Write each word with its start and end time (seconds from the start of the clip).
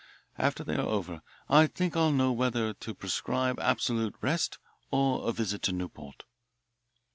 After 0.39 0.63
they 0.63 0.73
are 0.77 0.79
over 0.79 1.21
I 1.47 1.67
think 1.67 1.95
I'll 1.95 2.11
know 2.11 2.31
whether 2.31 2.73
to 2.73 2.93
prescribe 2.95 3.59
absolute 3.59 4.15
rest 4.19 4.57
or 4.89 5.29
a 5.29 5.31
visit 5.31 5.61
to 5.69 5.73
Newport." 5.73 6.23